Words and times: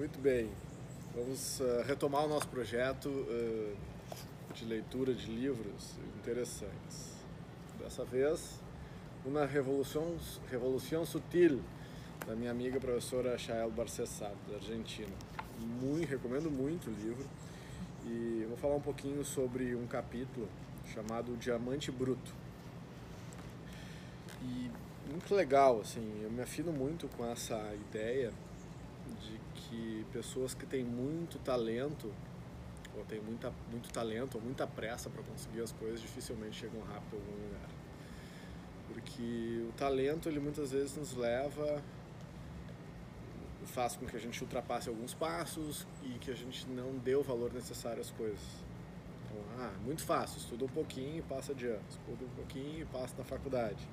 Muito 0.00 0.18
bem. 0.18 0.48
Vamos 1.14 1.60
uh, 1.60 1.82
retomar 1.86 2.24
o 2.24 2.28
nosso 2.28 2.48
projeto 2.48 3.10
uh, 3.10 3.76
de 4.54 4.64
leitura 4.64 5.12
de 5.12 5.26
livros 5.30 5.94
interessantes. 6.18 7.18
Dessa 7.78 8.02
vez, 8.02 8.62
uma 9.26 9.44
revolução, 9.44 10.16
revolução 10.50 11.04
sutil 11.04 11.60
da 12.26 12.34
minha 12.34 12.50
amiga 12.50 12.80
professora 12.80 13.36
Chael 13.36 13.70
Barcessado, 13.70 14.38
da 14.48 14.56
Argentina. 14.56 15.12
Muito, 15.58 16.08
recomendo 16.08 16.50
muito 16.50 16.88
o 16.88 16.94
livro 16.94 17.26
e 18.06 18.46
vou 18.48 18.56
falar 18.56 18.76
um 18.76 18.80
pouquinho 18.80 19.22
sobre 19.22 19.74
um 19.74 19.86
capítulo 19.86 20.48
chamado 20.94 21.36
Diamante 21.36 21.90
Bruto. 21.90 22.32
E 24.42 24.70
muito 25.10 25.34
legal, 25.34 25.78
assim, 25.82 26.22
eu 26.22 26.30
me 26.30 26.40
afino 26.40 26.72
muito 26.72 27.06
com 27.18 27.26
essa 27.26 27.74
ideia 27.74 28.32
de 29.10 29.40
que 29.54 30.06
pessoas 30.12 30.54
que 30.54 30.66
têm 30.66 30.84
muito 30.84 31.38
talento 31.38 32.12
ou 32.96 33.04
têm 33.04 33.20
muita, 33.20 33.52
muito 33.70 33.90
talento 33.90 34.36
ou 34.36 34.40
muita 34.40 34.66
pressa 34.66 35.08
para 35.08 35.22
conseguir 35.22 35.62
as 35.62 35.72
coisas 35.72 36.00
dificilmente 36.00 36.56
chegam 36.56 36.80
rápido 36.82 37.14
a 37.14 37.16
algum 37.16 37.44
lugar 37.44 37.80
porque 38.92 39.64
o 39.68 39.72
talento 39.72 40.28
ele 40.28 40.40
muitas 40.40 40.72
vezes 40.72 40.96
nos 40.96 41.14
leva 41.14 41.82
faz 43.66 43.94
com 43.94 44.04
que 44.04 44.16
a 44.16 44.18
gente 44.18 44.42
ultrapasse 44.42 44.88
alguns 44.88 45.14
passos 45.14 45.86
e 46.02 46.18
que 46.18 46.30
a 46.30 46.34
gente 46.34 46.66
não 46.68 46.98
dê 46.98 47.14
o 47.14 47.22
valor 47.22 47.52
necessário 47.52 48.00
às 48.00 48.10
coisas. 48.10 48.40
Então, 49.24 49.40
ah, 49.58 49.72
muito 49.84 50.02
fácil, 50.02 50.38
estuda 50.38 50.64
um 50.64 50.68
pouquinho 50.68 51.18
e 51.18 51.22
passa 51.22 51.54
de 51.54 51.66
ano, 51.66 51.84
estuda 51.88 52.24
um 52.24 52.34
pouquinho 52.36 52.82
e 52.82 52.84
passa 52.86 53.14
na 53.16 53.24
faculdade. 53.24 53.88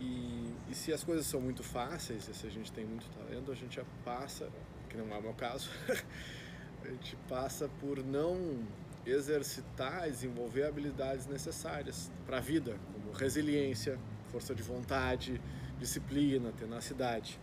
E, 0.00 0.52
e 0.68 0.74
se 0.74 0.92
as 0.92 1.02
coisas 1.02 1.26
são 1.26 1.40
muito 1.40 1.62
fáceis, 1.62 2.28
e 2.28 2.34
se 2.34 2.46
a 2.46 2.50
gente 2.50 2.70
tem 2.72 2.84
muito 2.84 3.08
talento, 3.10 3.50
a 3.50 3.54
gente 3.54 3.76
já 3.76 3.84
passa, 4.04 4.48
que 4.88 4.96
não 4.96 5.14
é 5.14 5.18
o 5.18 5.22
meu 5.22 5.34
caso, 5.34 5.70
a 6.84 6.88
gente 6.88 7.16
passa 7.28 7.68
por 7.80 8.04
não 8.04 8.64
exercitar, 9.06 10.10
desenvolver 10.10 10.64
habilidades 10.64 11.26
necessárias 11.26 12.10
para 12.26 12.38
a 12.38 12.40
vida, 12.40 12.76
como 12.92 13.12
resiliência, 13.12 13.98
força 14.30 14.54
de 14.54 14.62
vontade, 14.62 15.40
disciplina, 15.78 16.52
tenacidade. 16.52 17.38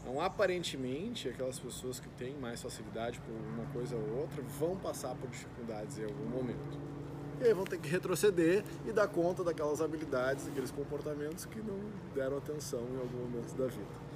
Então, 0.00 0.20
aparentemente, 0.20 1.28
aquelas 1.28 1.58
pessoas 1.58 2.00
que 2.00 2.08
têm 2.10 2.34
mais 2.34 2.62
facilidade 2.62 3.20
por 3.20 3.32
uma 3.32 3.66
coisa 3.72 3.96
ou 3.96 4.20
outra 4.20 4.42
vão 4.42 4.76
passar 4.76 5.14
por 5.16 5.28
dificuldades 5.28 5.98
em 5.98 6.04
algum 6.04 6.26
momento. 6.26 6.97
E 7.40 7.44
aí 7.44 7.54
vão 7.54 7.64
ter 7.64 7.78
que 7.78 7.88
retroceder 7.88 8.64
e 8.86 8.92
dar 8.92 9.06
conta 9.06 9.44
daquelas 9.44 9.80
habilidades, 9.80 10.46
daqueles 10.46 10.70
comportamentos 10.70 11.44
que 11.44 11.60
não 11.60 11.78
deram 12.14 12.38
atenção 12.38 12.80
em 12.80 12.96
algum 12.98 13.18
momento 13.18 13.54
da 13.56 13.66
vida. 13.66 14.08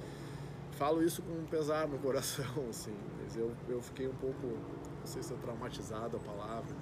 Falo 0.73 1.03
isso 1.03 1.21
com 1.21 1.31
um 1.31 1.45
pesar 1.45 1.87
no 1.87 1.97
coração, 1.99 2.45
assim, 2.69 2.95
mas 3.21 3.37
eu, 3.37 3.51
eu 3.69 3.81
fiquei 3.81 4.07
um 4.07 4.15
pouco, 4.15 4.45
não 4.45 5.05
sei 5.05 5.23
se 5.23 5.33
é 5.33 5.37
traumatizado 5.37 6.17
a 6.17 6.19
palavra, 6.19 6.75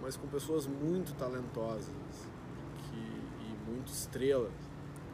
mas 0.00 0.16
com 0.16 0.26
pessoas 0.26 0.66
muito 0.66 1.14
talentosas 1.14 1.86
que, 2.90 2.96
e 2.96 3.70
muito 3.70 3.88
estrelas, 3.88 4.52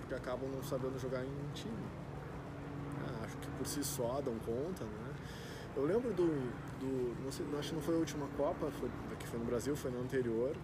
porque 0.00 0.14
acabam 0.14 0.48
não 0.50 0.62
sabendo 0.62 0.98
jogar 0.98 1.22
em 1.22 1.52
time 1.54 1.98
né? 2.98 3.24
acho 3.24 3.36
que 3.36 3.48
por 3.50 3.66
si 3.66 3.84
só 3.84 4.20
dão 4.20 4.38
conta, 4.38 4.84
né? 4.84 5.07
Eu 5.78 5.84
lembro 5.84 6.12
do, 6.12 6.26
do 6.80 7.22
não 7.22 7.30
sei, 7.30 7.46
acho 7.56 7.68
que 7.68 7.74
não 7.76 7.82
foi 7.82 7.94
a 7.94 7.98
última 7.98 8.26
Copa, 8.36 8.68
foi, 8.80 8.90
que 9.16 9.28
foi 9.28 9.38
no 9.38 9.44
Brasil, 9.44 9.76
foi 9.76 9.92
no 9.92 10.00
anterior, 10.00 10.56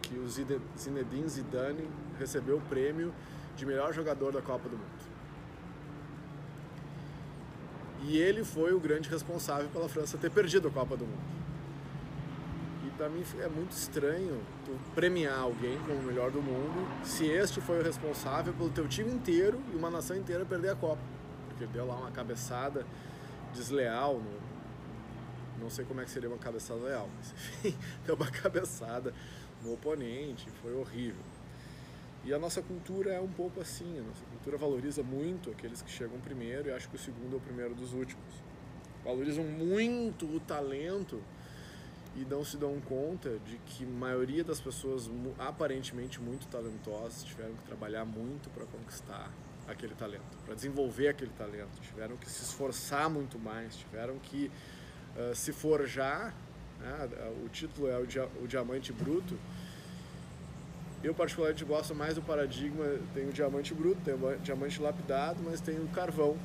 que 0.00 0.18
o 0.18 0.26
Zinedine 0.26 1.28
Zidane 1.28 1.86
recebeu 2.18 2.56
o 2.56 2.60
prêmio 2.62 3.12
de 3.54 3.66
melhor 3.66 3.92
jogador 3.92 4.32
da 4.32 4.40
Copa 4.40 4.70
do 4.70 4.78
Mundo. 4.78 5.12
E 8.04 8.16
ele 8.16 8.42
foi 8.44 8.72
o 8.72 8.80
grande 8.80 9.10
responsável 9.10 9.68
pela 9.68 9.90
França 9.90 10.16
ter 10.16 10.30
perdido 10.30 10.68
a 10.68 10.70
Copa 10.70 10.96
do 10.96 11.04
Mundo. 11.04 11.42
E 12.86 12.90
para 12.96 13.10
mim 13.10 13.22
é 13.40 13.48
muito 13.48 13.72
estranho 13.72 14.40
tu 14.64 14.74
premiar 14.94 15.38
alguém 15.38 15.78
como 15.80 15.98
o 15.98 16.02
melhor 16.02 16.30
do 16.30 16.40
mundo 16.40 16.88
se 17.04 17.26
este 17.26 17.60
foi 17.60 17.78
o 17.78 17.82
responsável 17.82 18.54
pelo 18.54 18.70
teu 18.70 18.88
time 18.88 19.12
inteiro 19.12 19.60
e 19.70 19.76
uma 19.76 19.90
nação 19.90 20.16
inteira 20.16 20.46
perder 20.46 20.70
a 20.70 20.76
Copa 20.76 20.98
porque 21.48 21.66
deu 21.66 21.86
lá 21.86 21.94
uma 21.94 22.10
cabeçada 22.10 22.86
desleal. 23.52 24.14
No, 24.14 24.51
não 25.60 25.70
sei 25.70 25.84
como 25.84 26.00
é 26.00 26.04
que 26.04 26.10
seria 26.10 26.28
uma 26.28 26.38
cabeçada 26.38 26.80
leal, 26.80 27.08
mas 27.16 27.32
enfim, 27.64 27.76
deu 28.04 28.14
uma 28.14 28.30
cabeçada 28.30 29.14
no 29.62 29.74
oponente, 29.74 30.48
foi 30.62 30.74
horrível. 30.74 31.22
E 32.24 32.32
a 32.32 32.38
nossa 32.38 32.62
cultura 32.62 33.12
é 33.12 33.20
um 33.20 33.28
pouco 33.28 33.60
assim, 33.60 33.98
a 33.98 34.02
nossa 34.02 34.24
cultura 34.26 34.56
valoriza 34.56 35.02
muito 35.02 35.50
aqueles 35.50 35.82
que 35.82 35.90
chegam 35.90 36.20
primeiro 36.20 36.68
e 36.68 36.72
acho 36.72 36.88
que 36.88 36.94
o 36.94 36.98
segundo 36.98 37.34
é 37.34 37.36
o 37.36 37.40
primeiro 37.40 37.74
dos 37.74 37.92
últimos. 37.92 38.24
Valorizam 39.04 39.42
muito 39.44 40.26
o 40.26 40.38
talento 40.38 41.20
e 42.14 42.24
não 42.24 42.44
se 42.44 42.56
dão 42.56 42.80
conta 42.80 43.38
de 43.44 43.56
que 43.66 43.84
a 43.84 43.88
maioria 43.88 44.44
das 44.44 44.60
pessoas 44.60 45.10
aparentemente 45.38 46.20
muito 46.20 46.46
talentosas 46.46 47.24
tiveram 47.24 47.54
que 47.54 47.64
trabalhar 47.64 48.04
muito 48.04 48.50
para 48.50 48.66
conquistar 48.66 49.32
aquele 49.66 49.94
talento, 49.94 50.36
para 50.44 50.54
desenvolver 50.54 51.08
aquele 51.08 51.32
talento. 51.32 51.80
Tiveram 51.80 52.16
que 52.16 52.30
se 52.30 52.42
esforçar 52.42 53.08
muito 53.10 53.38
mais, 53.38 53.76
tiveram 53.76 54.18
que 54.18 54.50
uh, 55.16 55.34
se 55.34 55.52
forjar. 55.52 56.34
Né? 56.80 57.08
O 57.44 57.48
título 57.48 57.88
é 57.88 57.98
o, 57.98 58.06
dia, 58.06 58.28
o 58.42 58.46
Diamante 58.46 58.92
Bruto. 58.92 59.38
Eu, 61.02 61.12
particularmente, 61.12 61.64
gosto 61.64 61.94
mais 61.94 62.14
do 62.14 62.22
paradigma: 62.22 62.84
tem 63.12 63.28
o 63.28 63.32
diamante 63.32 63.74
bruto, 63.74 64.00
tem 64.04 64.14
o 64.14 64.38
diamante 64.38 64.80
lapidado, 64.80 65.40
mas 65.44 65.60
tem 65.60 65.78
o 65.80 65.88
carvão. 65.88 66.36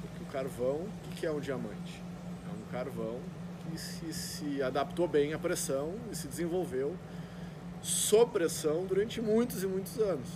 Porque 0.00 0.22
o 0.22 0.26
carvão, 0.26 0.86
o 1.06 1.14
que 1.16 1.26
é 1.26 1.30
um 1.32 1.40
diamante? 1.40 2.00
É 2.48 2.52
um 2.52 2.70
carvão 2.70 3.20
que 3.68 3.78
se, 3.78 4.12
se 4.12 4.62
adaptou 4.62 5.08
bem 5.08 5.34
à 5.34 5.38
pressão 5.38 5.94
e 6.12 6.14
se 6.14 6.28
desenvolveu 6.28 6.96
sob 7.82 8.30
pressão 8.32 8.86
durante 8.86 9.20
muitos 9.20 9.64
e 9.64 9.66
muitos 9.66 9.98
anos. 9.98 10.28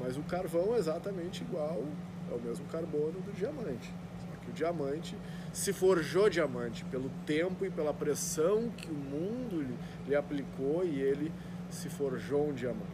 Mas 0.00 0.16
o 0.16 0.22
carvão 0.22 0.74
é 0.74 0.78
exatamente 0.78 1.42
igual, 1.42 1.84
é 2.30 2.34
o 2.34 2.40
mesmo 2.40 2.64
carbono 2.66 3.20
do 3.20 3.32
diamante. 3.32 3.92
Só 4.20 4.40
que 4.40 4.50
o 4.50 4.52
diamante 4.54 5.16
se 5.52 5.72
forjou 5.72 6.30
diamante 6.30 6.84
pelo 6.86 7.10
tempo 7.26 7.64
e 7.64 7.70
pela 7.70 7.92
pressão 7.92 8.70
que 8.70 8.90
o 8.90 8.94
mundo 8.94 9.76
lhe 10.06 10.14
aplicou 10.16 10.84
e 10.84 11.00
ele 11.00 11.30
se 11.68 11.88
forjou 11.90 12.48
um 12.48 12.54
diamante. 12.54 12.86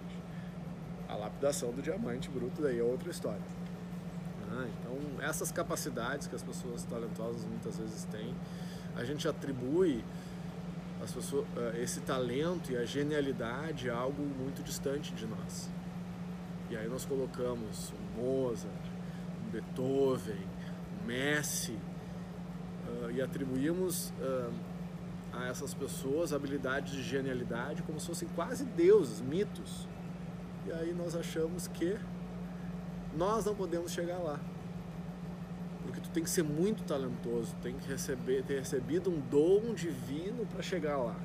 A 1.09 1.15
lapidação 1.15 1.71
do 1.71 1.81
diamante 1.81 2.29
bruto 2.29 2.61
daí 2.61 2.81
é 2.81 2.83
outra 2.83 3.11
história. 3.11 3.41
Ah, 4.51 4.67
então 4.67 5.25
essas 5.25 5.53
capacidades 5.53 6.27
que 6.27 6.35
as 6.35 6.43
pessoas 6.43 6.83
talentosas 6.85 7.45
muitas 7.45 7.79
vezes 7.79 8.05
têm, 8.05 8.35
a 8.97 9.05
gente 9.05 9.29
atribui 9.29 10.05
pessoas, 11.01 11.47
eh, 11.57 11.83
esse 11.83 12.01
talento 12.01 12.73
e 12.73 12.77
a 12.77 12.85
genialidade 12.85 13.89
a 13.89 13.97
algo 13.97 14.23
muito 14.23 14.63
distante 14.65 15.13
de 15.15 15.27
nós. 15.27 15.71
E 16.71 16.77
aí 16.77 16.89
nós 16.89 17.05
colocamos 17.05 17.93
um 17.93 18.21
Mozart, 18.21 18.73
um 19.47 19.51
Beethoven, 19.51 20.47
um 21.01 21.07
Messi 21.07 21.79
uh, 22.89 23.11
e 23.11 23.21
atribuímos 23.23 24.11
uh, 24.21 24.53
a 25.33 25.47
essas 25.47 25.75
pessoas 25.75 26.33
habilidades 26.33 26.93
de 26.93 27.03
genialidade 27.03 27.83
como 27.83 28.01
se 28.01 28.07
fossem 28.07 28.29
quase 28.35 28.65
deuses, 28.65 29.21
mitos. 29.21 29.87
E 30.67 30.73
aí 30.73 30.93
nós 30.93 31.15
achamos 31.15 31.69
que 31.69 31.99
nós 33.17 33.45
não 33.45 33.55
podemos 33.55 33.93
chegar 33.93 34.19
lá. 34.19 34.41
Porque 35.83 36.01
tu 36.01 36.11
tem 36.11 36.23
que 36.23 36.31
ser 36.31 36.43
muito 36.43 36.85
talentoso, 36.85 37.55
tem 37.63 37.75
que 37.75 37.89
receber, 37.89 38.43
ter 38.45 38.59
recebido 38.59 39.11
um 39.11 39.21
dom 39.21 39.73
divino 39.75 40.45
para 40.47 40.63
chegar 40.63 40.99
lá. 40.99 41.17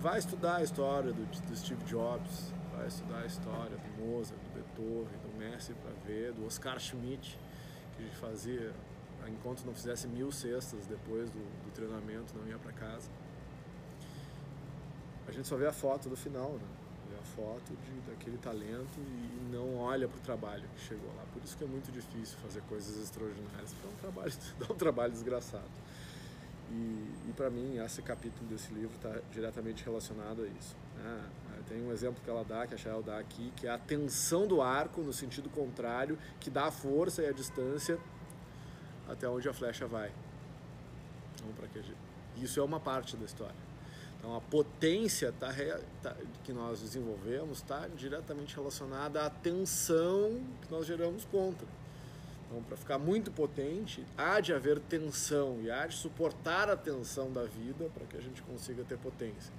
Vai 0.00 0.18
estudar 0.18 0.56
a 0.56 0.62
história 0.62 1.12
do, 1.12 1.24
do 1.24 1.56
Steve 1.56 1.82
Jobs, 1.84 2.52
vai 2.76 2.86
estudar 2.86 3.20
a 3.20 3.26
história 3.26 3.76
do 3.76 4.04
Mozart, 4.04 4.38
do 4.40 4.54
Beethoven, 4.54 5.18
do 5.20 5.38
Messi 5.38 5.72
para 5.74 5.92
ver, 6.04 6.32
do 6.32 6.44
Oscar 6.46 6.78
Schmidt, 6.78 7.38
que 7.96 8.04
fazia, 8.16 8.72
enquanto 9.28 9.64
não 9.64 9.74
fizesse 9.74 10.06
mil 10.06 10.30
cestas 10.32 10.86
depois 10.86 11.30
do, 11.30 11.38
do 11.38 11.70
treinamento, 11.72 12.34
não 12.36 12.46
ia 12.46 12.58
para 12.58 12.72
casa. 12.72 13.08
A 15.28 15.32
gente 15.32 15.46
só 15.46 15.56
vê 15.56 15.66
a 15.66 15.72
foto 15.72 16.08
do 16.08 16.16
final, 16.16 16.52
né? 16.52 16.66
Vê 17.10 17.16
a 17.16 17.22
foto 17.22 17.72
de, 17.84 18.10
daquele 18.10 18.38
talento 18.38 18.98
e 18.98 19.52
não 19.52 19.76
olha 19.76 20.08
para 20.08 20.18
o 20.18 20.20
trabalho 20.20 20.64
que 20.76 20.80
chegou 20.80 21.08
lá. 21.16 21.24
Por 21.32 21.42
isso 21.42 21.56
que 21.56 21.64
é 21.64 21.66
muito 21.66 21.90
difícil 21.90 22.38
fazer 22.38 22.60
coisas 22.62 22.96
extraordinárias, 23.02 23.72
porque 23.72 23.86
é 23.86 23.90
um 23.90 23.96
trabalho, 23.96 24.32
dá 24.58 24.72
um 24.72 24.76
trabalho 24.76 25.12
desgraçado. 25.12 25.64
E, 26.70 27.28
e 27.28 27.32
para 27.36 27.48
mim, 27.50 27.78
esse 27.78 28.02
capítulo 28.02 28.46
desse 28.48 28.72
livro 28.72 28.94
está 28.96 29.20
diretamente 29.32 29.84
relacionado 29.84 30.42
a 30.42 30.46
isso. 30.46 30.76
Né? 30.96 31.30
Tem 31.68 31.82
um 31.82 31.92
exemplo 31.92 32.22
que 32.22 32.30
ela 32.30 32.44
dá, 32.44 32.66
que 32.66 32.74
a 32.74 32.76
Shael 32.76 33.02
dá 33.02 33.18
aqui, 33.18 33.52
que 33.56 33.66
é 33.66 33.70
a 33.70 33.78
tensão 33.78 34.46
do 34.46 34.62
arco 34.62 35.00
no 35.00 35.12
sentido 35.12 35.50
contrário, 35.50 36.16
que 36.38 36.48
dá 36.48 36.66
a 36.66 36.70
força 36.70 37.22
e 37.22 37.26
a 37.26 37.32
distância 37.32 37.98
até 39.08 39.28
onde 39.28 39.48
a 39.48 39.52
flecha 39.52 39.86
vai. 39.86 40.12
Então, 41.34 41.68
que 41.68 42.44
Isso 42.44 42.60
é 42.60 42.62
uma 42.62 42.80
parte 42.80 43.16
da 43.16 43.24
história. 43.24 43.66
Então, 44.18 44.34
a 44.34 44.40
potência 44.40 45.32
tá, 45.38 45.52
tá, 46.02 46.16
que 46.42 46.52
nós 46.52 46.80
desenvolvemos 46.80 47.58
está 47.58 47.86
diretamente 47.88 48.56
relacionada 48.56 49.24
à 49.24 49.30
tensão 49.30 50.40
que 50.62 50.70
nós 50.70 50.86
geramos 50.86 51.24
contra. 51.26 51.66
Então, 52.48 52.62
para 52.62 52.76
ficar 52.76 52.98
muito 52.98 53.30
potente, 53.30 54.04
há 54.16 54.40
de 54.40 54.52
haver 54.52 54.78
tensão 54.80 55.58
e 55.62 55.70
há 55.70 55.86
de 55.86 55.94
suportar 55.94 56.70
a 56.70 56.76
tensão 56.76 57.32
da 57.32 57.44
vida 57.44 57.90
para 57.92 58.06
que 58.06 58.16
a 58.16 58.20
gente 58.20 58.40
consiga 58.42 58.84
ter 58.84 58.96
potência. 58.98 59.52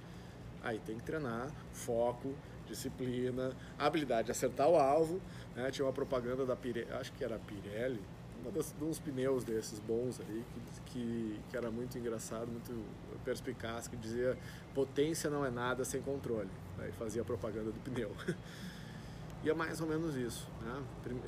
Aí 0.62 0.80
tem 0.84 0.96
que 0.96 1.04
treinar, 1.04 1.50
foco, 1.72 2.34
disciplina, 2.66 3.52
habilidade 3.78 4.26
de 4.26 4.32
acertar 4.32 4.68
o 4.68 4.76
alvo. 4.76 5.20
Né? 5.54 5.70
Tinha 5.70 5.86
uma 5.86 5.92
propaganda 5.92 6.44
da 6.44 6.56
Pirelli, 6.56 6.90
acho 6.92 7.12
que 7.12 7.24
era 7.24 7.36
a 7.36 7.38
Pirelli, 7.38 8.00
uma 8.42 8.50
das, 8.50 8.74
uns 8.80 8.98
pneus 8.98 9.44
desses 9.44 9.78
bons 9.80 10.20
aí, 10.20 10.44
que, 10.52 10.80
que, 10.92 11.40
que, 11.50 11.56
era 11.56 11.70
muito 11.70 11.98
engraçado, 11.98 12.48
muito 12.48 12.84
perspicaz, 13.24 13.88
que 13.88 13.96
dizia 13.96 14.38
potência 14.74 15.28
não 15.28 15.44
é 15.44 15.50
nada 15.50 15.84
sem 15.84 16.00
controle. 16.00 16.50
Aí 16.78 16.92
fazia 16.92 17.22
a 17.22 17.24
propaganda 17.24 17.70
do 17.70 17.80
pneu. 17.80 18.12
e 19.42 19.50
é 19.50 19.54
mais 19.54 19.80
ou 19.80 19.88
menos 19.88 20.16
isso. 20.16 20.48
Né? 20.62 20.82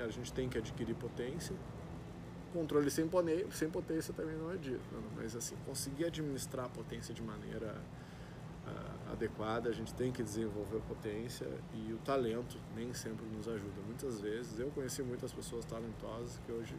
A 0.05 0.09
gente 0.09 0.33
tem 0.33 0.49
que 0.49 0.59
adquirir 0.59 0.95
potência. 0.95 1.55
Controle 2.53 2.91
sem, 2.91 3.09
sem 3.53 3.71
potência 3.71 4.13
também 4.13 4.37
não 4.37 4.53
é 4.53 4.57
dito, 4.57 4.81
mas 5.15 5.37
assim, 5.37 5.55
conseguir 5.65 6.07
administrar 6.07 6.67
a 6.67 6.69
potência 6.69 7.15
de 7.15 7.23
maneira 7.23 7.81
uh, 8.67 9.13
adequada, 9.13 9.69
a 9.69 9.73
gente 9.73 9.95
tem 9.95 10.11
que 10.11 10.21
desenvolver 10.21 10.81
potência 10.89 11.47
e 11.73 11.93
o 11.93 11.99
talento 11.99 12.59
nem 12.75 12.93
sempre 12.93 13.25
nos 13.27 13.47
ajuda. 13.47 13.81
Muitas 13.87 14.21
vezes 14.21 14.59
eu 14.59 14.69
conheci 14.71 15.01
muitas 15.01 15.33
pessoas 15.33 15.65
talentosas 15.65 16.41
que 16.45 16.51
hoje 16.51 16.75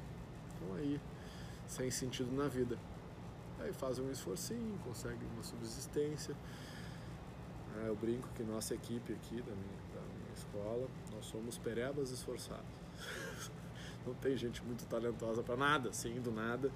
estão 0.61 0.75
aí 0.75 0.99
sem 1.67 1.89
sentido 1.89 2.31
na 2.31 2.47
vida. 2.47 2.77
Aí 3.59 3.73
fazem 3.73 4.05
um 4.05 4.11
esforcinho, 4.11 4.77
conseguem 4.83 5.27
uma 5.33 5.43
subsistência. 5.43 6.35
Ah, 7.75 7.85
eu 7.85 7.95
brinco 7.95 8.27
que 8.35 8.43
nossa 8.43 8.73
equipe 8.73 9.13
aqui 9.13 9.41
da 9.41 9.53
minha, 9.53 9.81
da 9.93 10.01
minha 10.01 10.33
escola, 10.35 10.87
nós 11.13 11.25
somos 11.25 11.57
perebas 11.57 12.11
esforçados. 12.11 12.65
Não 14.05 14.13
tem 14.15 14.35
gente 14.35 14.63
muito 14.63 14.85
talentosa 14.87 15.43
para 15.43 15.55
nada, 15.55 15.89
assim, 15.89 16.19
do 16.19 16.31
nada, 16.31 16.71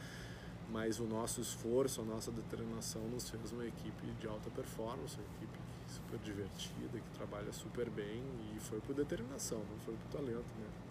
mas 0.70 1.00
o 1.00 1.06
nosso 1.06 1.42
esforço, 1.42 2.02
a 2.02 2.06
nossa 2.06 2.32
determinação 2.32 3.02
nos 3.10 3.30
fez 3.30 3.52
uma 3.52 3.66
equipe 3.66 4.08
de 4.20 4.28
alta 4.28 4.50
performance, 4.52 5.18
uma 5.18 5.26
equipe 5.38 5.58
super 5.88 6.20
divertida, 6.20 7.00
que 7.00 7.10
trabalha 7.18 7.52
super 7.52 7.90
bem 7.90 8.24
e 8.56 8.60
foi 8.60 8.80
por 8.80 8.94
determinação, 8.94 9.58
não 9.58 9.80
foi 9.80 9.96
por 9.96 10.20
talento, 10.20 10.46
né? 10.60 10.85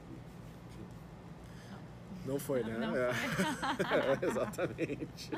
Não 2.24 2.38
foi, 2.38 2.62
né? 2.62 2.78
Não 2.78 2.96
é. 2.96 3.12
foi. 3.12 4.26
é, 4.26 4.30
exatamente. 4.30 5.30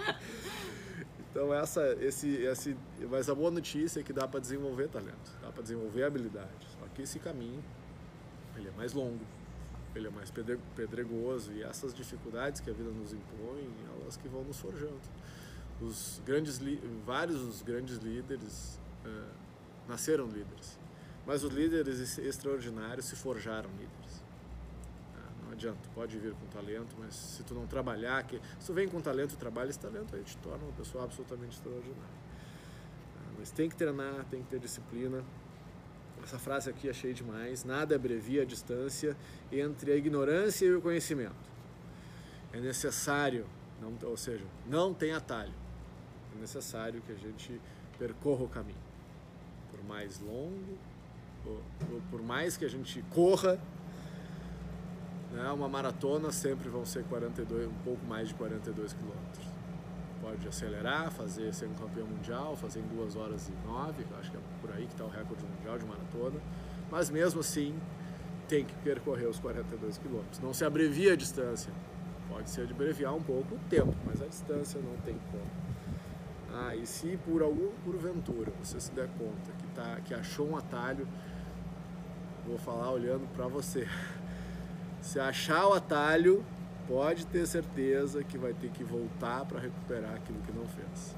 Então 1.31 1.53
essa, 1.53 1.93
esse, 2.01 2.29
esse, 2.29 2.77
mas 3.11 3.29
a 3.29 3.35
boa 3.35 3.51
notícia 3.51 4.01
é 4.01 4.03
que 4.03 4.13
dá 4.13 4.27
para 4.27 4.41
desenvolver 4.41 4.89
talento, 4.89 5.31
dá 5.43 5.51
para 5.51 5.63
desenvolver 5.63 6.05
habilidade. 6.05 6.67
Só 6.79 6.87
que 6.95 7.03
esse 7.03 7.19
caminho 7.19 7.63
ele 8.57 8.69
é 8.69 8.71
mais 8.73 8.95
longo, 8.95 9.21
ele 9.95 10.07
é 10.07 10.11
mais 10.11 10.33
pedregoso 10.75 11.53
e 11.53 11.63
essas 11.63 11.93
dificuldades 11.93 12.61
que 12.61 12.71
a 12.71 12.73
vida 12.73 12.91
nos 12.91 13.13
impõe, 13.13 13.69
elas 14.01 14.17
que 14.17 14.29
vão 14.29 14.45
nos 14.45 14.59
forjando. 14.59 14.99
Os 15.81 16.23
grandes, 16.25 16.59
vários 17.05 17.39
dos 17.39 17.61
grandes 17.61 17.99
líderes 17.99 18.81
uh, 19.05 19.35
nasceram 19.87 20.27
líderes, 20.27 20.79
mas 21.27 21.45
os 21.45 21.53
líderes 21.53 22.17
extraordinários 22.17 23.05
se 23.05 23.15
forjaram 23.15 23.69
líderes 23.73 24.26
adianta, 25.57 25.89
pode 25.95 26.19
vir 26.19 26.33
com 26.35 26.47
talento, 26.47 26.95
mas 26.99 27.15
se 27.15 27.43
tu 27.43 27.55
não 27.55 27.67
trabalhar, 27.67 28.23
que, 28.25 28.41
se 28.61 28.67
tu 28.67 28.75
vem 28.75 28.87
com 28.87 29.01
talento 29.01 29.35
e 29.35 29.37
trabalha 29.37 29.71
esse 29.71 29.79
talento, 29.79 30.15
aí 30.15 30.23
te 30.23 30.37
torna 30.39 30.65
uma 30.65 30.73
pessoa 30.73 31.05
absolutamente 31.05 31.57
extraordinária. 31.57 32.27
Ah, 33.19 33.33
mas 33.39 33.51
tem 33.51 33.69
que 33.69 33.75
treinar, 33.75 34.25
tem 34.31 34.43
que 34.43 34.49
ter 34.49 34.61
disciplina. 34.61 35.25
Essa 36.23 36.39
frase 36.39 36.69
aqui 36.69 36.89
achei 36.91 37.13
demais. 37.13 37.65
Nada 37.65 37.97
abrevia 37.97 38.43
a 38.43 38.45
distância 38.45 39.17
entre 39.51 39.93
a 39.93 39.97
ignorância 39.97 40.67
e 40.67 40.75
o 40.75 40.83
conhecimento. 40.83 41.35
É 42.53 42.61
necessário, 42.61 43.47
não, 43.81 43.97
ou 44.09 44.17
seja, 44.17 44.45
não 44.67 44.93
tem 44.93 45.13
atalho. 45.13 45.55
É 46.37 46.41
necessário 46.41 47.01
que 47.03 47.13
a 47.13 47.17
gente 47.17 47.61
percorra 47.99 48.45
o 48.45 48.49
caminho. 48.49 48.79
Por 49.71 49.83
mais 49.85 50.21
longo, 50.21 50.79
ou, 51.45 51.63
ou 51.93 52.03
por 52.11 52.23
mais 52.23 52.57
que 52.57 52.65
a 52.65 52.69
gente 52.69 53.03
corra, 53.11 53.61
né? 55.37 55.51
Uma 55.53 55.69
maratona 55.69 56.33
sempre 56.33 56.69
vão 56.69 56.85
ser 56.85 57.05
42, 57.05 57.69
um 57.69 57.75
pouco 57.85 58.05
mais 58.07 58.29
de 58.29 58.35
42 58.35 58.95
quilômetros. 58.95 59.47
Pode 60.21 60.49
acelerar, 60.49 61.13
fazer 61.13 61.53
ser 61.53 61.67
um 61.67 61.75
campeão 61.75 62.07
mundial, 62.07 62.57
fazer 62.57 62.81
em 62.81 62.97
2 62.97 63.17
horas 63.17 63.49
e 63.49 63.69
9, 63.69 64.05
acho 64.19 64.31
que 64.31 64.37
é 64.37 64.41
por 64.61 64.73
aí 64.73 64.87
que 64.87 64.93
está 64.93 65.05
o 65.05 65.09
recorde 65.09 65.45
mundial 65.45 65.79
de 65.79 65.85
maratona. 65.85 66.41
Mas 66.91 67.11
mesmo 67.11 67.41
assim, 67.41 67.79
tem 68.49 68.65
que 68.65 68.75
percorrer 68.77 69.27
os 69.27 69.39
42 69.39 69.99
quilômetros. 69.99 70.41
Não 70.41 70.55
se 70.55 70.65
abrevia 70.65 71.13
a 71.13 71.17
distância. 71.17 71.73
Pode 72.29 72.51
ser 72.51 72.67
de 72.67 72.73
abreviar 72.73 73.15
um 73.15 73.23
pouco 73.23 73.55
o 73.55 73.59
tempo, 73.69 73.95
mas 74.05 74.21
a 74.23 74.27
distância 74.27 74.81
não 74.81 74.97
tem 75.05 75.17
como. 75.31 75.67
Ah, 76.55 76.75
e 76.75 76.87
se 76.87 77.19
por 77.19 77.43
algum 77.43 77.71
porventura 77.85 78.51
você 78.63 78.81
se 78.81 78.91
der 78.93 79.09
conta 79.19 79.53
que, 79.59 79.67
tá, 79.75 80.01
que 80.05 80.15
achou 80.15 80.49
um 80.49 80.57
atalho, 80.57 81.07
vou 82.47 82.57
falar 82.57 82.91
olhando 82.91 83.29
para 83.35 83.47
você. 83.47 83.87
Se 85.07 85.21
achar 85.21 85.69
o 85.69 85.73
atalho, 85.73 86.45
pode 86.89 87.25
ter 87.27 87.47
certeza 87.47 88.25
que 88.25 88.37
vai 88.37 88.53
ter 88.53 88.71
que 88.71 88.83
voltar 88.83 89.45
para 89.45 89.61
recuperar 89.61 90.13
aquilo 90.17 90.41
que 90.41 90.53
não 90.53 90.67
fez. 90.67 91.15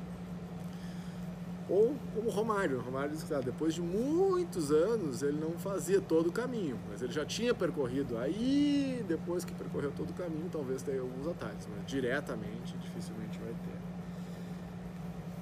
Ou 1.71 1.97
como 2.15 2.29
Romário, 2.29 2.77
o 2.77 2.83
Romário 2.83 3.13
disse 3.13 3.25
que 3.25 3.33
ah, 3.33 3.41
depois 3.41 3.73
de 3.73 3.81
muitos 3.81 4.71
anos 4.71 5.23
ele 5.23 5.41
não 5.41 5.53
fazia 5.53 6.03
todo 6.03 6.29
o 6.29 6.33
caminho, 6.33 6.79
mas 6.91 7.01
ele 7.01 7.15
já 7.15 7.25
tinha 7.25 7.55
percorrido. 7.55 8.19
Aí, 8.19 9.03
depois 9.09 9.43
que 9.43 9.55
percorreu 9.55 9.91
todo 9.91 10.11
o 10.11 10.15
caminho, 10.15 10.51
talvez 10.53 10.83
tenha 10.83 11.01
alguns 11.01 11.27
atalhos, 11.27 11.67
mas 11.75 11.87
diretamente 11.87 12.77
dificilmente 12.77 13.39
vai 13.39 13.53
ter. 13.53 13.79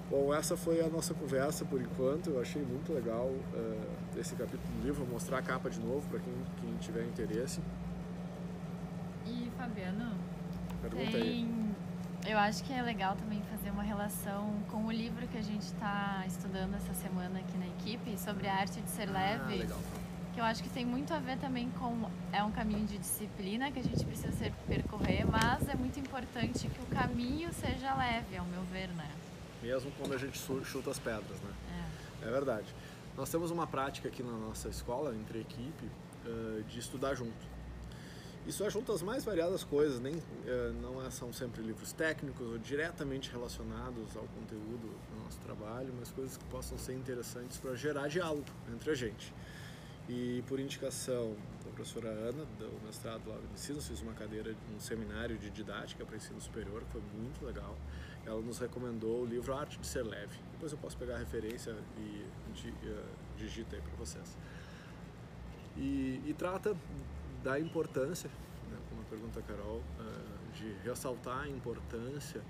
Bom, 0.09 0.33
essa 0.33 0.57
foi 0.57 0.81
a 0.81 0.89
nossa 0.89 1.13
conversa 1.15 1.65
por 1.65 1.81
enquanto. 1.81 2.31
Eu 2.31 2.41
achei 2.41 2.63
muito 2.63 2.93
legal 2.93 3.27
uh, 3.27 4.21
esse 4.21 4.37
capítulo 4.37 4.73
do 4.79 4.87
livro. 4.87 5.03
Vou 5.03 5.15
mostrar 5.15 5.39
a 5.39 5.43
capa 5.43 5.69
de 5.69 5.81
novo 5.81 6.09
para 6.09 6.21
quem, 6.21 6.33
quem 6.61 6.77
tiver 6.77 7.03
interesse. 7.03 7.61
Fabiano, 9.67 10.17
Pergunta 10.81 11.11
tem... 11.11 11.23
aí. 11.23 11.67
Eu 12.27 12.39
acho 12.39 12.65
que 12.65 12.73
é 12.73 12.83
legal 12.83 13.15
também 13.17 13.41
fazer 13.51 13.71
uma 13.71 13.83
relação 13.83 14.53
com 14.69 14.85
o 14.87 14.91
livro 14.93 15.27
que 15.29 15.39
a 15.39 15.43
gente 15.43 15.63
está 15.63 16.25
estudando 16.27 16.75
essa 16.75 16.93
semana 16.95 17.39
aqui 17.39 17.57
na 17.59 17.67
equipe 17.67 18.19
sobre 18.19 18.49
a 18.49 18.55
arte 18.55 18.81
de 18.81 18.91
ser 18.91 19.09
Ah, 19.09 19.13
leve. 19.13 19.57
legal. 19.59 19.79
Que 20.35 20.41
eu 20.41 20.45
acho 20.45 20.63
que 20.63 20.69
tem 20.69 20.85
muito 20.85 21.15
a 21.15 21.19
ver 21.19 21.39
também 21.39 21.71
com 21.79 22.11
é 22.33 22.43
um 22.43 22.51
caminho 22.51 22.85
de 22.87 22.99
disciplina 22.99 23.71
que 23.71 23.79
a 23.79 23.83
gente 23.83 24.05
precisa 24.05 24.33
ser, 24.33 24.53
percorrer, 24.67 25.25
mas 25.25 25.69
é 25.69 25.75
muito 25.75 25.99
importante 26.01 26.69
que 26.69 26.81
o 26.81 26.87
caminho 26.87 27.53
seja 27.53 27.95
leve, 27.95 28.37
ao 28.37 28.45
meu 28.47 28.63
ver, 28.65 28.89
né? 28.89 29.09
Mesmo 29.63 29.91
quando 29.93 30.13
a 30.15 30.19
gente 30.19 30.39
chuta 30.65 30.91
as 30.91 30.99
pedras, 30.99 31.41
né? 31.41 31.51
É. 32.23 32.29
É 32.29 32.31
verdade. 32.31 32.67
Nós 33.17 33.31
temos 33.31 33.51
uma 33.51 33.67
prática 33.67 34.09
aqui 34.09 34.23
na 34.23 34.33
nossa 34.33 34.69
escola, 34.69 35.15
entre 35.15 35.41
equipe, 35.41 35.89
de 36.69 36.79
estudar 36.79 37.15
junto. 37.15 37.56
Isso 38.47 38.63
ajunta 38.65 38.93
as 38.93 39.03
mais 39.03 39.25
variadas 39.25 39.65
coisas, 39.65 39.99
nem, 39.99 40.15
eh, 40.47 40.73
não 40.81 41.05
é- 41.05 41.11
são 41.11 41.33
sempre 41.33 41.63
livros 41.63 41.93
técnicos 41.93 42.47
ou 42.47 42.59
diretamente 42.59 43.29
relacionados 43.31 44.17
ao 44.17 44.23
conteúdo 44.23 44.89
do 45.11 45.25
nosso 45.25 45.39
trabalho, 45.41 45.93
mas 45.99 46.13
coisas 46.13 46.37
que 46.37 46.45
possam 46.45 46.79
ser 46.79 46.95
interessantes 46.95 47.59
para 47.59 47.75
gerar 47.75 48.07
diálogo 48.07 48.47
entre 48.73 48.93
a 48.93 48.95
gente. 48.95 49.35
E 50.09 50.45
por 50.47 50.61
indicação 50.61 51.35
da 51.65 51.73
professora 51.73 52.09
Ana, 52.09 52.45
do 52.61 52.87
mestrado 52.87 53.29
lá 53.29 53.37
do 53.37 53.53
ensino, 53.53 53.83
fiz 53.83 54.01
uma 54.01 54.13
cadeira, 54.13 54.55
um 54.73 54.79
seminário 54.79 55.37
de 55.37 55.51
didática 55.51 56.05
para 56.05 56.17
ensino 56.17 56.41
superior, 56.41 56.85
que 56.85 56.93
foi 56.93 57.03
muito 57.17 57.45
legal. 57.45 57.77
Ela 58.25 58.41
nos 58.41 58.59
recomendou 58.59 59.23
o 59.23 59.27
livro 59.27 59.53
Arte 59.53 59.77
de 59.77 59.87
Ser 59.89 60.05
Leve. 60.05 60.39
Depois 60.53 60.71
eu 60.71 60.79
posso 60.79 60.97
pegar 60.97 61.17
a 61.17 61.19
referência 61.19 61.75
e 61.99 62.25
eh, 62.85 63.03
digita 63.37 63.75
aí 63.75 63.83
para 63.83 63.95
vocês. 63.97 64.37
E, 65.77 66.23
e 66.25 66.35
trata 66.39 66.77
da 67.47 67.61
importância, 67.61 68.29
né, 68.69 68.77
como 68.91 69.05
pergunta 69.05 69.41
Carol, 69.41 69.81
eh, 70.01 70.53
de 70.53 70.73
ressaltar 70.83 71.43
a 71.43 71.49
importância 71.49 72.43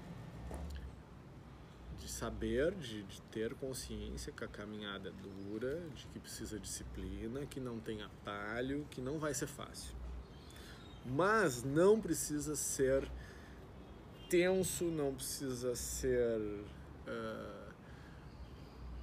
de 1.98 2.08
saber, 2.08 2.74
de, 2.76 3.02
de 3.02 3.20
ter 3.30 3.54
consciência 3.56 4.32
que 4.32 4.42
a 4.42 4.48
caminhada 4.48 5.10
é 5.10 5.12
dura, 5.12 5.82
de 5.94 6.06
que 6.06 6.18
precisa 6.18 6.58
disciplina, 6.58 7.44
que 7.44 7.60
não 7.60 7.78
tem 7.78 8.00
atalho, 8.00 8.86
que 8.90 9.02
não 9.02 9.18
vai 9.18 9.34
ser 9.34 9.46
fácil. 9.46 9.94
Mas 11.04 11.62
não 11.62 12.00
precisa 12.00 12.56
ser 12.56 13.06
tenso, 14.30 14.86
não 14.86 15.14
precisa 15.14 15.76
ser 15.76 16.40
eh, 17.06 17.68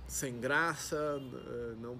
sem 0.07 0.39
graça, 0.39 1.21
eh, 1.21 1.75
não, 1.79 1.99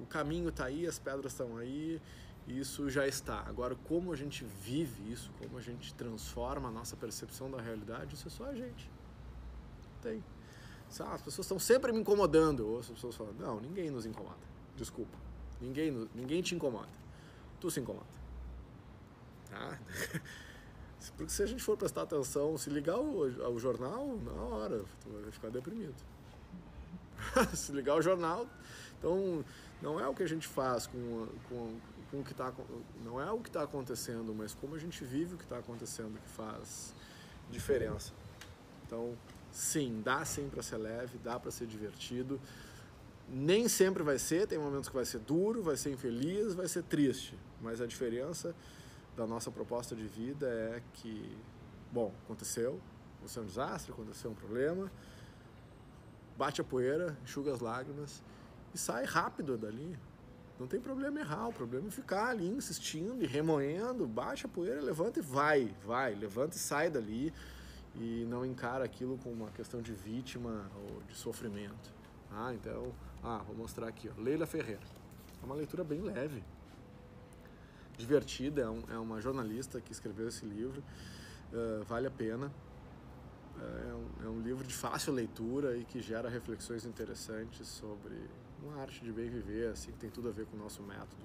o 0.00 0.06
caminho 0.06 0.48
está 0.48 0.64
aí, 0.64 0.86
as 0.86 0.98
pedras 0.98 1.32
estão 1.32 1.58
aí, 1.58 2.00
isso 2.46 2.90
já 2.90 3.06
está. 3.06 3.40
Agora, 3.40 3.74
como 3.74 4.12
a 4.12 4.16
gente 4.16 4.44
vive 4.44 5.10
isso, 5.10 5.30
como 5.38 5.56
a 5.56 5.60
gente 5.60 5.94
transforma 5.94 6.68
a 6.68 6.72
nossa 6.72 6.96
percepção 6.96 7.50
da 7.50 7.60
realidade, 7.60 8.14
isso 8.14 8.28
é 8.28 8.30
só 8.30 8.44
a 8.44 8.54
gente. 8.54 8.90
Tem. 10.02 10.22
As 10.88 11.22
pessoas 11.22 11.46
estão 11.46 11.58
sempre 11.58 11.90
me 11.92 12.00
incomodando. 12.00 12.68
Ou 12.68 12.78
as 12.80 12.88
pessoas 12.88 13.16
falam, 13.16 13.32
não, 13.34 13.60
ninguém 13.60 13.90
nos 13.90 14.04
incomoda. 14.04 14.36
Desculpa. 14.76 15.16
Ninguém, 15.60 16.08
ninguém 16.14 16.42
te 16.42 16.54
incomoda. 16.54 16.92
Tu 17.60 17.70
se 17.70 17.80
incomoda. 17.80 18.06
Tá? 19.50 19.78
Porque 21.16 21.32
se 21.32 21.42
a 21.42 21.46
gente 21.46 21.62
for 21.62 21.76
prestar 21.76 22.02
atenção, 22.02 22.56
se 22.56 22.70
ligar 22.70 22.96
ao 22.96 23.58
jornal, 23.58 24.18
na 24.18 24.32
hora, 24.32 24.84
tu 25.02 25.10
vai 25.10 25.30
ficar 25.30 25.50
deprimido. 25.50 25.94
se 27.54 27.72
ligar 27.72 27.96
o 27.96 28.02
jornal, 28.02 28.46
então 28.98 29.44
não 29.82 30.00
é 30.00 30.08
o 30.08 30.14
que 30.14 30.22
a 30.22 30.28
gente 30.28 30.46
faz 30.46 30.86
com, 30.86 31.28
com, 31.48 31.78
com 32.14 32.20
o 32.20 32.24
que 32.24 32.32
está 32.32 32.52
não 33.04 33.20
é 33.20 33.30
o 33.32 33.40
que 33.40 33.48
está 33.48 33.62
acontecendo, 33.62 34.32
mas 34.34 34.54
como 34.54 34.74
a 34.74 34.78
gente 34.78 35.04
vive 35.04 35.34
o 35.34 35.38
que 35.38 35.44
está 35.44 35.58
acontecendo 35.58 36.18
que 36.20 36.28
faz 36.28 36.94
diferença. 37.50 38.12
Então, 38.86 39.16
sim, 39.50 40.00
dá 40.04 40.24
sim 40.24 40.48
para 40.48 40.62
ser 40.62 40.76
leve, 40.76 41.18
dá 41.18 41.38
para 41.40 41.50
ser 41.50 41.66
divertido. 41.66 42.40
Nem 43.28 43.68
sempre 43.68 44.02
vai 44.02 44.18
ser, 44.18 44.46
tem 44.46 44.58
momentos 44.58 44.88
que 44.88 44.94
vai 44.94 45.04
ser 45.04 45.18
duro, 45.20 45.62
vai 45.62 45.76
ser 45.76 45.90
infeliz, 45.90 46.54
vai 46.54 46.68
ser 46.68 46.84
triste, 46.84 47.36
mas 47.60 47.80
a 47.80 47.86
diferença 47.86 48.54
da 49.16 49.26
nossa 49.26 49.50
proposta 49.50 49.96
de 49.96 50.06
vida 50.06 50.46
é 50.46 50.82
que, 50.94 51.36
bom, 51.90 52.12
aconteceu, 52.24 52.80
aconteceu 53.16 53.42
um 53.42 53.46
desastre, 53.46 53.92
aconteceu 53.92 54.30
um 54.30 54.34
problema, 54.34 54.90
bate 56.36 56.60
a 56.60 56.64
poeira, 56.64 57.16
enxuga 57.24 57.52
as 57.52 57.60
lágrimas 57.60 58.22
e 58.74 58.78
sai 58.78 59.04
rápido 59.04 59.56
dali. 59.56 59.98
Não 60.58 60.68
tem 60.68 60.80
problema 60.80 61.18
errar, 61.18 61.48
o 61.48 61.52
problema 61.52 61.88
é 61.88 61.90
ficar 61.90 62.28
ali 62.28 62.46
insistindo 62.46 63.22
e 63.22 63.26
remoendo, 63.26 64.06
baixa 64.06 64.46
a 64.46 64.50
poeira, 64.50 64.80
levanta 64.80 65.18
e 65.18 65.22
vai, 65.22 65.74
vai, 65.84 66.14
levanta 66.14 66.56
e 66.56 66.60
sai 66.60 66.88
dali 66.88 67.32
e 67.96 68.24
não 68.28 68.46
encara 68.46 68.84
aquilo 68.84 69.18
como 69.18 69.34
uma 69.34 69.50
questão 69.50 69.82
de 69.82 69.92
vítima 69.92 70.70
ou 70.76 71.02
de 71.02 71.14
sofrimento. 71.16 71.92
Ah, 72.30 72.54
então, 72.54 72.92
ah, 73.22 73.42
vou 73.46 73.56
mostrar 73.56 73.88
aqui, 73.88 74.08
ó, 74.08 74.20
Leila 74.20 74.46
Ferreira. 74.46 74.82
É 75.42 75.44
uma 75.44 75.56
leitura 75.56 75.82
bem 75.82 76.00
leve, 76.00 76.42
divertida, 77.96 78.62
é, 78.62 78.68
um, 78.68 78.82
é 78.90 78.98
uma 78.98 79.20
jornalista 79.20 79.80
que 79.80 79.92
escreveu 79.92 80.28
esse 80.28 80.44
livro, 80.44 80.82
uh, 81.52 81.84
vale 81.84 82.06
a 82.06 82.10
pena. 82.10 82.52
É 83.60 83.94
um, 83.94 84.26
é 84.26 84.28
um, 84.28 84.40
livro 84.40 84.64
de 84.64 84.74
fácil 84.74 85.12
leitura 85.12 85.76
e 85.76 85.84
que 85.84 86.00
gera 86.00 86.28
reflexões 86.28 86.84
interessantes 86.84 87.66
sobre 87.68 88.14
uma 88.62 88.80
arte 88.80 89.02
de 89.02 89.12
bem 89.12 89.28
viver, 89.28 89.68
assim, 89.68 89.92
que 89.92 89.98
tem 89.98 90.10
tudo 90.10 90.28
a 90.28 90.32
ver 90.32 90.46
com 90.46 90.56
o 90.56 90.60
nosso 90.60 90.82
método, 90.82 91.22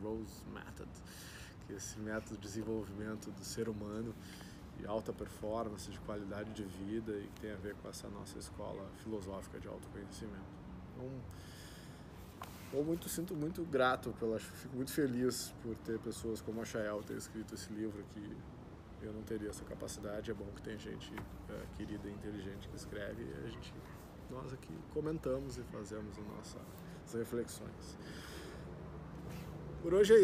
com 0.00 0.06
o 0.06 0.10
Rose 0.10 0.42
Method, 0.52 0.90
que 1.66 1.72
é 1.72 1.76
esse 1.76 1.98
método 1.98 2.36
de 2.36 2.42
desenvolvimento 2.42 3.30
do 3.30 3.44
ser 3.44 3.68
humano 3.68 4.14
de 4.78 4.86
alta 4.86 5.12
performance, 5.12 5.90
de 5.90 5.98
qualidade 6.00 6.52
de 6.52 6.64
vida 6.64 7.12
e 7.12 7.28
que 7.34 7.40
tem 7.40 7.52
a 7.52 7.56
ver 7.56 7.74
com 7.76 7.88
essa 7.88 8.08
nossa 8.08 8.38
escola 8.38 8.88
filosófica 9.02 9.60
de 9.60 9.68
autoconhecimento. 9.68 10.62
Então, 10.94 11.10
eu 12.72 12.82
muito 12.82 13.08
sinto 13.08 13.34
muito 13.34 13.62
grato 13.64 14.14
pela, 14.18 14.38
fico 14.38 14.74
muito 14.74 14.92
feliz 14.92 15.52
por 15.62 15.76
ter 15.76 15.98
pessoas 15.98 16.40
como 16.40 16.60
a 16.60 16.64
Chael 16.64 17.02
ter 17.02 17.16
escrito 17.16 17.54
esse 17.54 17.72
livro 17.72 18.02
que 18.12 18.36
eu 19.02 19.12
não 19.12 19.22
teria 19.22 19.50
essa 19.50 19.64
capacidade. 19.64 20.30
É 20.30 20.34
bom 20.34 20.46
que 20.54 20.62
tem 20.62 20.78
gente 20.78 21.12
é, 21.50 21.76
querida 21.76 22.08
e 22.08 22.12
inteligente 22.12 22.68
que 22.68 22.76
escreve 22.76 23.22
e 23.22 23.46
a 23.46 23.48
gente 23.48 23.72
nós 24.30 24.52
aqui 24.52 24.72
comentamos 24.94 25.58
e 25.58 25.62
fazemos 25.64 26.18
as 26.18 26.26
nossas 26.26 27.14
reflexões. 27.14 27.98
Por 29.82 29.92
hoje 29.92 30.14
é 30.14 30.18
isso. 30.18 30.20